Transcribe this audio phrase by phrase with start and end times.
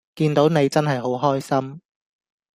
[0.15, 1.79] 見到你真係好開心